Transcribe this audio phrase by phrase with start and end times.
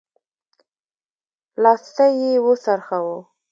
[1.63, 3.17] لاستی يې وڅرخوه.